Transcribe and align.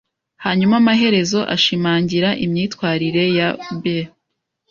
hanyuma 0.43 0.73
amaherezo 0.81 1.39
ashimangira 1.55 2.29
imyitwarire 2.45 3.23
ya 3.37 3.49
B, 3.81 3.83